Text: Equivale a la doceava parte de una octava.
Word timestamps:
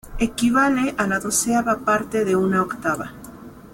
Equivale 0.27 0.93
a 0.95 1.05
la 1.05 1.19
doceava 1.19 1.75
parte 1.91 2.25
de 2.25 2.35
una 2.35 2.63
octava. 2.63 3.11